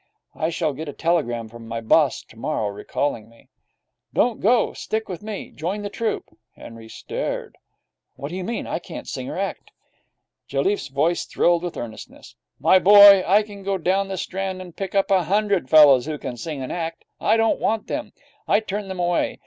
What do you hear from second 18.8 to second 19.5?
them away.